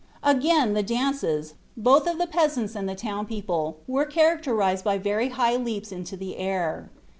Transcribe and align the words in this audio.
Again, 0.23 0.73
the 0.73 0.81
dances, 0.81 1.53
both 1.77 2.07
of 2.07 2.17
the 2.17 2.25
peasants 2.25 2.73
and 2.75 2.89
the 2.89 2.95
townspeople, 2.95 3.81
were 3.87 4.05
characterized 4.05 4.83
by 4.83 4.97
very 4.97 5.29
high 5.29 5.57
leaps 5.57 5.91
into 5.91 6.17
the 6.17 6.37
air. 6.37 6.89